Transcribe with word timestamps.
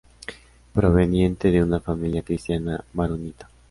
Proveniente 0.73 1.51
de 1.51 1.61
una 1.61 1.79
familia 1.79 2.23
cristiana 2.23 2.83
maronita. 2.93 3.47